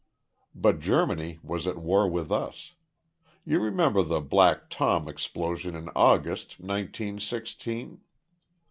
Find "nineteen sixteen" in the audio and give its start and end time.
6.59-8.01